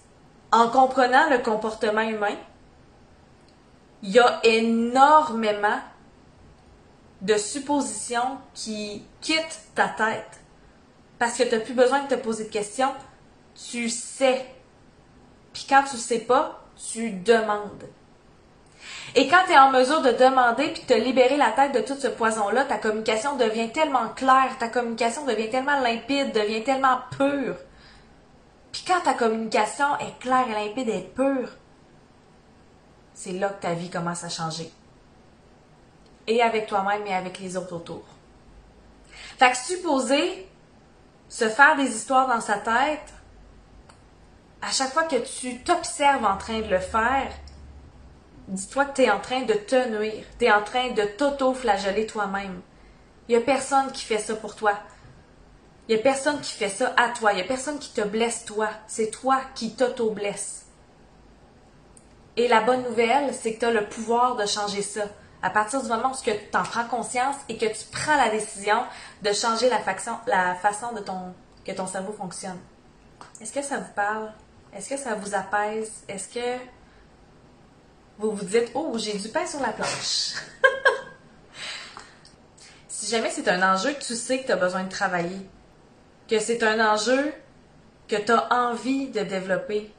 En 0.51 0.69
comprenant 0.69 1.29
le 1.29 1.39
comportement 1.39 2.01
humain, 2.01 2.35
il 4.03 4.11
y 4.11 4.19
a 4.19 4.39
énormément 4.43 5.79
de 7.21 7.37
suppositions 7.37 8.37
qui 8.53 9.03
quittent 9.21 9.61
ta 9.73 9.87
tête. 9.87 10.39
Parce 11.17 11.37
que 11.37 11.43
tu 11.43 11.55
n'as 11.55 11.61
plus 11.61 11.73
besoin 11.73 12.03
de 12.03 12.07
te 12.07 12.15
poser 12.15 12.45
de 12.45 12.49
questions. 12.49 12.93
Tu 13.55 13.89
sais. 13.89 14.45
Puis 15.53 15.65
quand 15.67 15.83
tu 15.83 15.97
sais 15.97 16.19
pas, 16.19 16.64
tu 16.75 17.11
demandes. 17.11 17.85
Et 19.15 19.27
quand 19.27 19.43
tu 19.45 19.53
es 19.53 19.57
en 19.57 19.71
mesure 19.71 20.01
de 20.01 20.11
demander 20.11 20.67
puis 20.69 20.81
de 20.81 20.87
te 20.87 20.93
libérer 20.93 21.37
la 21.37 21.51
tête 21.51 21.73
de 21.73 21.79
tout 21.79 21.99
ce 21.99 22.07
poison-là, 22.07 22.65
ta 22.65 22.77
communication 22.77 23.37
devient 23.37 23.71
tellement 23.71 24.09
claire, 24.09 24.57
ta 24.59 24.67
communication 24.67 25.25
devient 25.25 25.49
tellement 25.49 25.79
limpide, 25.79 26.33
devient 26.33 26.63
tellement 26.63 26.99
pure 27.17 27.55
Puis 28.71 28.83
quand 28.85 29.01
ta 29.01 29.13
communication 29.13 29.97
est 29.99 30.19
claire 30.19 30.49
limpide 30.49 30.89
et 30.89 31.01
pure, 31.15 31.49
c'est 33.13 33.31
là 33.31 33.49
que 33.49 33.61
ta 33.61 33.73
vie 33.73 33.89
commence 33.89 34.23
à 34.25 34.29
changer. 34.29 34.69
Et 36.27 36.41
avec 36.41 36.67
toi-même 36.67 37.05
et 37.07 37.13
avec 37.13 37.39
les 37.39 37.55
autres 37.55 37.75
autour. 37.75 38.03
Fait 39.37 39.51
que 39.51 39.57
supposer 39.57 40.49
se 41.29 41.47
faire 41.47 41.77
des 41.77 41.95
histoires 41.95 42.27
dans 42.27 42.41
sa 42.41 42.57
tête, 42.57 43.13
à 44.61 44.71
chaque 44.71 44.91
fois 44.91 45.03
que 45.03 45.17
tu 45.17 45.63
t'observes 45.63 46.25
en 46.25 46.37
train 46.37 46.61
de 46.61 46.67
le 46.67 46.79
faire, 46.79 47.31
dis-toi 48.47 48.85
que 48.85 48.95
tu 48.95 49.01
es 49.03 49.11
en 49.11 49.19
train 49.19 49.41
de 49.41 49.53
te 49.53 49.89
nuire, 49.89 50.23
tu 50.39 50.45
es 50.45 50.51
en 50.51 50.63
train 50.63 50.91
de 50.91 51.03
t'auto-flageller 51.03 52.05
toi-même. 52.05 52.61
Il 53.27 53.35
n'y 53.35 53.41
a 53.41 53.45
personne 53.45 53.91
qui 53.91 54.03
fait 54.03 54.19
ça 54.19 54.35
pour 54.35 54.55
toi. 54.55 54.73
Il 55.87 55.95
n'y 55.95 56.01
a 56.01 56.03
personne 56.03 56.41
qui 56.41 56.51
fait 56.51 56.69
ça 56.69 56.93
à 56.97 57.09
toi. 57.09 57.33
Il 57.33 57.35
n'y 57.35 57.41
a 57.41 57.45
personne 57.45 57.79
qui 57.79 57.91
te 57.91 58.01
blesse 58.01 58.45
toi. 58.45 58.69
C'est 58.87 59.11
toi 59.11 59.41
qui 59.55 59.75
t'auto-blesse. 59.75 60.65
Et 62.37 62.47
la 62.47 62.61
bonne 62.61 62.83
nouvelle, 62.83 63.33
c'est 63.33 63.53
que 63.53 63.59
tu 63.59 63.65
as 63.65 63.71
le 63.71 63.87
pouvoir 63.87 64.35
de 64.35 64.45
changer 64.45 64.81
ça. 64.81 65.03
À 65.41 65.49
partir 65.49 65.81
du 65.81 65.87
moment 65.87 66.11
où 66.11 66.23
tu 66.23 66.31
en 66.57 66.63
prends 66.63 66.85
conscience 66.85 67.35
et 67.49 67.57
que 67.57 67.65
tu 67.65 67.85
prends 67.91 68.17
la 68.17 68.29
décision 68.29 68.83
de 69.21 69.31
changer 69.31 69.69
la, 69.69 69.79
façon, 69.79 70.91
de 70.93 71.01
que 71.63 71.71
ton 71.71 71.87
cerveau 71.87 72.13
fonctionne. 72.13 72.59
Est-ce 73.39 73.53
que 73.53 73.61
ça 73.61 73.77
vous 73.77 73.93
parle? 73.95 74.31
Est-ce 74.75 74.89
que 74.89 74.97
ça 74.97 75.15
vous 75.15 75.33
apaise? 75.33 76.03
Est-ce 76.07 76.27
que 76.27 76.57
vous 78.17 78.31
vous 78.31 78.45
dites, 78.45 78.71
oh, 78.73 78.93
j'ai 78.97 79.17
du 79.17 79.29
pain 79.29 79.45
sur 79.45 79.61
la 79.61 79.69
planche? 79.69 80.33
si 82.89 83.09
jamais 83.09 83.29
c'est 83.29 83.47
un 83.47 83.73
enjeu 83.73 83.93
que 83.93 84.03
tu 84.03 84.15
sais 84.15 84.41
que 84.41 84.47
tu 84.47 84.51
as 84.51 84.57
besoin 84.57 84.83
de 84.83 84.89
travailler, 84.89 85.49
que 86.27 86.39
c'est 86.39 86.61
un 86.61 86.93
enjeu 86.93 87.33
que 88.09 88.17
tu 88.17 88.31
as 88.33 88.53
envie 88.53 89.07
de 89.07 89.21
développer, 89.21 89.93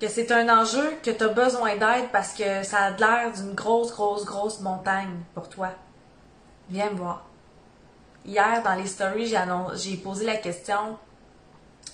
que 0.00 0.08
c'est 0.08 0.30
un 0.30 0.48
enjeu 0.48 0.94
que 1.02 1.10
tu 1.10 1.24
as 1.24 1.28
besoin 1.28 1.76
d'aide 1.76 2.10
parce 2.12 2.34
que 2.34 2.62
ça 2.62 2.84
a 2.84 2.90
l'air 2.90 3.32
d'une 3.32 3.54
grosse, 3.54 3.92
grosse, 3.92 4.24
grosse 4.24 4.60
montagne 4.60 5.22
pour 5.34 5.48
toi, 5.48 5.70
viens 6.70 6.90
me 6.90 6.96
voir. 6.96 7.26
Hier, 8.24 8.62
dans 8.62 8.74
les 8.74 8.86
stories, 8.86 9.34
j'ai 9.74 9.96
posé 9.96 10.24
la 10.24 10.36
question 10.36 10.98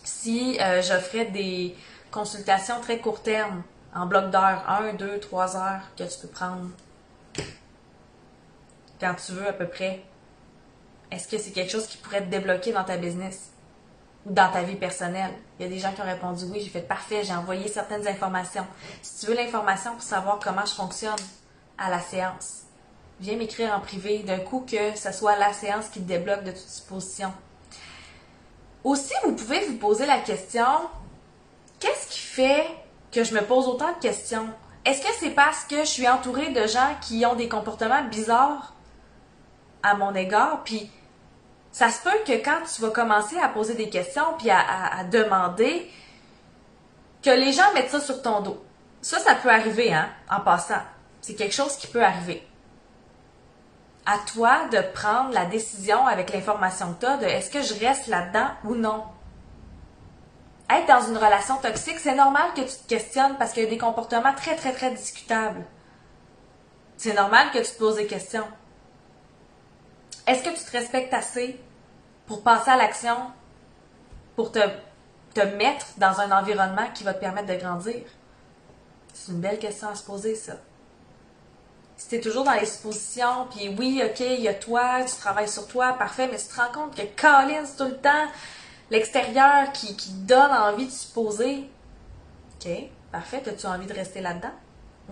si 0.05 0.59
euh, 0.61 0.83
j'offrais 0.83 1.27
des 1.27 1.75
consultations 2.11 2.81
très 2.81 2.99
court 2.99 3.23
terme, 3.23 3.63
en 3.95 4.07
bloc 4.07 4.31
d'heures, 4.31 4.69
1, 4.69 4.95
2, 4.95 5.21
3 5.21 5.57
heures, 5.57 5.83
que 5.97 6.05
tu 6.05 6.19
peux 6.21 6.29
prendre 6.29 6.69
quand 9.01 9.15
tu 9.15 9.33
veux 9.33 9.49
à 9.49 9.53
peu 9.53 9.67
près. 9.67 10.03
Est-ce 11.11 11.27
que 11.27 11.39
c'est 11.39 11.51
quelque 11.51 11.73
chose 11.73 11.87
qui 11.87 11.97
pourrait 11.97 12.23
te 12.23 12.31
débloquer 12.31 12.73
dans 12.73 12.85
ta 12.85 12.97
business? 12.97 13.51
dans 14.27 14.51
ta 14.53 14.63
vie 14.63 14.77
personnelle? 14.77 15.33
Il 15.59 15.63
y 15.63 15.67
a 15.67 15.69
des 15.69 15.79
gens 15.79 15.93
qui 15.93 16.01
ont 16.01 16.05
répondu 16.05 16.45
oui, 16.51 16.61
j'ai 16.63 16.71
fait 16.71 16.81
parfait, 16.81 17.25
j'ai 17.25 17.35
envoyé 17.35 17.69
certaines 17.69 18.07
informations. 18.07 18.67
Si 19.03 19.21
tu 19.21 19.27
veux 19.31 19.37
l'information 19.37 19.93
pour 19.93 20.03
savoir 20.03 20.39
comment 20.43 20.65
je 20.65 20.75
fonctionne 20.75 21.17
à 21.79 21.91
la 21.91 22.01
séance, 22.01 22.65
viens 23.21 23.37
m'écrire 23.37 23.75
en 23.75 23.81
privé 23.81 24.19
d'un 24.21 24.39
coup 24.39 24.65
que 24.71 24.97
ce 24.97 25.13
soit 25.13 25.37
la 25.37 25.53
séance 25.53 25.89
qui 25.89 26.01
te 26.01 26.09
débloque 26.09 26.45
de 26.45 26.51
toute 26.51 26.69
supposition. 26.69 27.33
Aussi, 28.85 29.13
vous 29.25 29.33
pouvez 29.33 29.67
vous 29.67 29.77
poser 29.77 30.07
la 30.07 30.19
question 30.19 30.65
qu'est-ce 31.81 32.09
qui 32.09 32.21
fait 32.21 32.67
que 33.11 33.25
je 33.25 33.35
me 33.35 33.41
pose 33.41 33.67
autant 33.67 33.93
de 33.93 33.99
questions? 33.99 34.49
Est-ce 34.85 35.03
que 35.03 35.13
c'est 35.19 35.31
parce 35.31 35.65
que 35.65 35.81
je 35.81 35.89
suis 35.89 36.09
entourée 36.09 36.51
de 36.51 36.67
gens 36.67 36.95
qui 37.03 37.27
ont 37.27 37.35
des 37.35 37.49
comportements 37.49 38.05
bizarres 38.05 38.75
à 39.83 39.95
mon 39.95 40.15
égard? 40.15 40.63
Puis 40.65 40.91
ça 41.73 41.91
se 41.91 42.03
peut 42.03 42.19
que 42.27 42.33
quand 42.33 42.63
tu 42.73 42.83
vas 42.83 42.91
commencer 42.91 43.39
à 43.39 43.49
poser 43.49 43.75
des 43.75 43.91
questions 43.91 44.25
puis 44.39 44.51
à, 44.51 45.05
demander, 45.05 45.91
que 47.23 47.31
les 47.31 47.53
gens 47.53 47.73
mettent 47.75 47.91
ça 47.91 48.01
sur 48.01 48.23
ton 48.23 48.41
dos. 48.41 48.65
Ça, 49.03 49.19
ça 49.19 49.35
peut 49.35 49.51
arriver, 49.51 49.93
hein, 49.93 50.09
en 50.31 50.41
passant. 50.41 50.81
C'est 51.21 51.35
quelque 51.35 51.55
chose 51.55 51.77
qui 51.77 51.87
peut 51.87 52.03
arriver. 52.03 52.47
À 54.07 54.17
toi 54.33 54.67
de 54.73 54.81
prendre 54.95 55.33
la 55.33 55.45
décision 55.45 56.07
avec 56.07 56.33
l'information 56.33 56.95
que 56.95 57.01
tu 57.01 57.07
as 57.07 57.17
de 57.19 57.27
est-ce 57.27 57.51
que 57.51 57.61
je 57.61 57.79
reste 57.79 58.07
là-dedans 58.07 58.49
ou 58.65 58.75
non. 58.75 59.05
Être 60.71 60.87
dans 60.87 61.09
une 61.09 61.17
relation 61.17 61.57
toxique, 61.57 61.99
c'est 61.99 62.15
normal 62.15 62.51
que 62.55 62.61
tu 62.61 62.77
te 62.77 62.89
questionnes 62.89 63.37
parce 63.39 63.53
qu'il 63.53 63.65
y 63.65 63.67
a 63.67 63.71
des 63.71 63.79
comportements 63.79 64.35
très, 64.35 64.55
très, 64.55 64.73
très 64.73 64.93
discutables. 64.93 65.65
C'est 66.97 67.15
normal 67.15 67.51
que 67.51 67.59
tu 67.59 67.73
te 67.73 67.79
poses 67.79 67.97
des 67.97 68.07
questions. 68.07 68.47
Est-ce 70.27 70.45
que 70.45 70.51
tu 70.51 70.63
te 70.63 70.71
respectes 70.71 71.13
assez 71.13 71.59
pour 72.27 72.43
passer 72.43 72.71
à 72.71 72.77
l'action, 72.77 73.17
pour 74.37 74.53
te, 74.53 74.61
te 75.35 75.41
mettre 75.41 75.87
dans 75.97 76.21
un 76.21 76.31
environnement 76.31 76.87
qui 76.95 77.03
va 77.03 77.15
te 77.15 77.21
permettre 77.21 77.49
de 77.49 77.57
grandir? 77.57 78.05
C'est 79.13 79.33
une 79.33 79.41
belle 79.41 79.59
question 79.59 79.89
à 79.89 79.97
se 79.97 80.05
poser, 80.05 80.37
ça. 80.37 80.53
Si 81.97 82.09
tu 82.09 82.15
es 82.15 82.21
toujours 82.21 82.45
dans 82.45 82.53
les 82.53 82.69
puis 83.51 83.75
oui, 83.77 84.03
ok, 84.05 84.21
il 84.21 84.41
y 84.41 84.49
a 84.49 84.55
toi, 84.55 85.03
tu 85.05 85.15
travailles 85.17 85.49
sur 85.49 85.67
toi, 85.67 85.95
parfait, 85.95 86.29
mais 86.31 86.39
tu 86.39 86.47
te 86.47 86.57
rends 86.57 86.73
compte 86.73 86.97
que 86.97 87.03
Colin, 87.21 87.65
c'est 87.67 87.77
tout 87.77 87.91
le 87.91 87.99
temps 87.99 88.29
l'extérieur 88.91 89.73
qui, 89.73 89.95
donne 90.27 90.51
envie 90.53 90.87
de 90.87 90.91
supposer. 90.91 91.71
Ok, 92.55 92.71
parfait, 93.13 93.43
as-tu 93.49 93.67
envie 93.67 93.87
de 93.87 93.95
rester 93.95 94.21
là-dedans? 94.21 94.53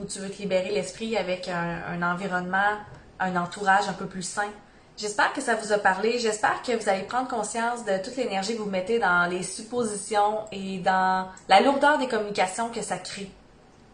Ou 0.00 0.04
tu 0.04 0.18
veux 0.18 0.30
te 0.30 0.40
libérer 0.40 0.70
l'esprit 0.70 1.16
avec 1.16 1.48
un, 1.48 1.80
un 1.88 2.02
environnement, 2.02 2.78
un 3.18 3.36
entourage 3.36 3.88
un 3.88 3.94
peu 3.94 4.06
plus 4.06 4.22
sain? 4.22 4.50
J'espère 4.98 5.32
que 5.32 5.40
ça 5.40 5.54
vous 5.54 5.72
a 5.72 5.78
parlé. 5.78 6.18
J'espère 6.18 6.60
que 6.62 6.72
vous 6.76 6.88
allez 6.88 7.04
prendre 7.04 7.28
conscience 7.28 7.84
de 7.84 8.02
toute 8.02 8.16
l'énergie 8.16 8.56
que 8.56 8.62
vous 8.62 8.68
mettez 8.68 8.98
dans 8.98 9.30
les 9.30 9.44
suppositions 9.44 10.40
et 10.50 10.78
dans 10.78 11.28
la 11.48 11.60
lourdeur 11.60 11.98
des 11.98 12.08
communications 12.08 12.68
que 12.68 12.82
ça 12.82 12.98
crée. 12.98 13.30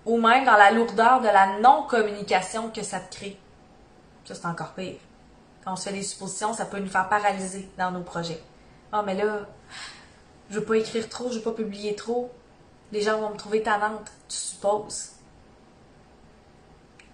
Ou 0.06 0.18
même 0.18 0.46
dans 0.46 0.56
la 0.56 0.70
lourdeur 0.70 1.20
de 1.20 1.26
la 1.26 1.58
non-communication 1.60 2.70
que 2.70 2.82
ça 2.82 3.00
crée. 3.00 3.38
Ça, 4.24 4.34
c'est 4.34 4.46
encore 4.46 4.72
pire. 4.72 4.96
Quand 5.62 5.74
on 5.74 5.76
se 5.76 5.90
fait 5.90 5.94
des 5.94 6.02
suppositions, 6.02 6.54
ça 6.54 6.64
peut 6.64 6.78
nous 6.78 6.88
faire 6.88 7.08
paralyser 7.10 7.68
dans 7.76 7.90
nos 7.90 8.02
projets. 8.02 8.40
Ah, 8.96 9.02
mais 9.04 9.14
là, 9.14 9.40
je 10.50 10.58
veux 10.58 10.64
pas 10.64 10.76
écrire 10.76 11.08
trop, 11.08 11.30
je 11.30 11.38
veux 11.38 11.42
pas 11.42 11.52
publier 11.52 11.96
trop. 11.96 12.30
Les 12.92 13.02
gens 13.02 13.18
vont 13.18 13.30
me 13.30 13.36
trouver 13.36 13.62
tannante. 13.62 14.10
Tu 14.28 14.36
supposes. 14.36 15.10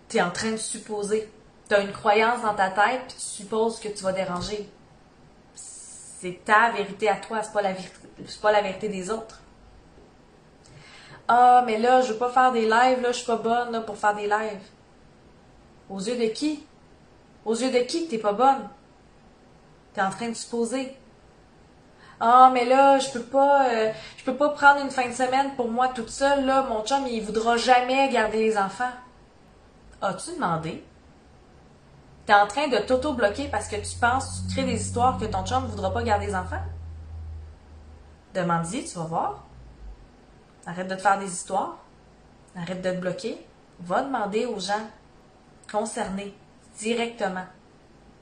Tu 0.09 0.19
es 0.19 0.23
en 0.23 0.31
train 0.31 0.53
de 0.53 0.57
supposer 0.59 1.29
tu 1.71 1.77
as 1.77 1.81
une 1.83 1.93
croyance 1.93 2.43
dans 2.43 2.55
ta 2.55 2.69
tête, 2.69 3.03
puis 3.07 3.17
tu 3.17 3.25
supposes 3.25 3.79
que 3.79 3.89
tu 3.89 4.03
vas 4.03 4.13
déranger. 4.13 4.69
C'est 5.55 6.45
ta 6.45 6.73
vérité 6.73 7.09
à 7.09 7.15
toi, 7.15 7.45
c'est 7.45 7.53
pas 7.53 7.63
pas 8.43 8.53
la 8.53 8.61
vérité 8.61 8.89
des 8.89 9.09
autres. 9.09 9.41
Ah, 11.29 11.63
mais 11.65 11.79
là, 11.79 12.03
je 12.03 12.13
veux 12.13 12.19
pas 12.19 12.31
faire 12.31 12.51
des 12.51 12.63
lives, 12.63 13.01
là, 13.01 13.13
je 13.13 13.19
suis 13.19 13.27
pas 13.27 13.37
bonne 13.37 13.85
pour 13.85 13.97
faire 13.97 14.17
des 14.17 14.27
lives. 14.27 14.67
Aux 15.89 16.01
yeux 16.01 16.17
de 16.17 16.33
qui? 16.33 16.67
Aux 17.45 17.55
yeux 17.55 17.71
de 17.71 17.85
qui 17.85 18.09
t'es 18.09 18.19
pas 18.19 18.33
bonne? 18.33 18.69
T'es 19.95 20.03
en 20.03 20.11
train 20.11 20.29
de 20.29 20.35
supposer. 20.35 20.97
Ah, 22.21 22.51
mais 22.53 22.67
là, 22.67 22.99
je 22.99 23.11
peux 23.11 23.23
pas, 23.23 23.67
euh, 23.71 23.93
je 24.19 24.25
peux 24.25 24.37
pas 24.37 24.51
prendre 24.51 24.83
une 24.83 24.91
fin 24.91 25.09
de 25.09 25.15
semaine 25.15 25.55
pour 25.57 25.71
moi 25.71 25.89
toute 25.89 26.11
seule, 26.11 26.45
là. 26.45 26.63
Mon 26.69 26.85
chum, 26.85 27.07
il 27.07 27.23
voudra 27.23 27.57
jamais 27.57 28.11
garder 28.11 28.39
les 28.39 28.59
enfants. 28.59 28.93
As-tu 30.03 30.35
demandé? 30.35 30.85
tu 32.27 32.33
es 32.33 32.35
en 32.37 32.47
train 32.47 32.69
de 32.69 32.77
t'auto-bloquer 32.79 33.49
parce 33.49 33.67
que 33.67 33.77
tu 33.77 33.99
penses, 33.99 34.45
tu 34.47 34.55
crées 34.55 34.65
des 34.65 34.81
histoires 34.81 35.19
que 35.19 35.25
ton 35.25 35.45
chum 35.45 35.65
ne 35.65 35.69
voudra 35.69 35.93
pas 35.93 36.03
garder 36.03 36.27
des 36.27 36.35
enfants? 36.35 36.63
Demande-y, 38.35 38.85
tu 38.85 38.99
vas 38.99 39.05
voir. 39.05 39.45
Arrête 40.65 40.87
de 40.87 40.95
te 40.95 41.01
faire 41.01 41.19
des 41.19 41.27
histoires. 41.27 41.79
Arrête 42.55 42.83
de 42.83 42.91
te 42.93 42.97
bloquer. 42.97 43.45
Va 43.81 44.03
demander 44.03 44.47
aux 44.47 44.61
gens 44.61 44.87
concernés 45.71 46.33
directement. 46.79 47.47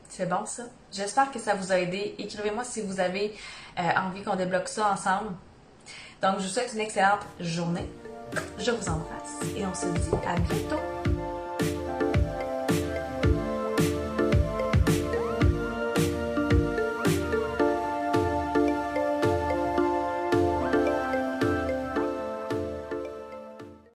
C'est 0.08 0.28
bon 0.28 0.46
ça? 0.46 0.64
J'espère 0.92 1.30
que 1.30 1.38
ça 1.38 1.54
vous 1.54 1.72
a 1.72 1.78
aidé. 1.78 2.14
Écrivez-moi 2.18 2.64
si 2.64 2.80
vous 2.82 3.00
avez 3.00 3.34
euh, 3.78 3.82
envie 3.96 4.22
qu'on 4.22 4.36
débloque 4.36 4.68
ça 4.68 4.90
ensemble. 4.90 5.30
Donc, 6.22 6.38
je 6.38 6.44
vous 6.44 6.48
souhaite 6.48 6.72
une 6.72 6.80
excellente 6.80 7.26
journée. 7.40 7.88
Je 8.58 8.70
vous 8.70 8.88
embrasse 8.88 9.56
et 9.56 9.64
on 9.64 9.74
se 9.74 9.86
dit 9.86 10.16
à 10.26 10.34
bientôt. 10.38 10.97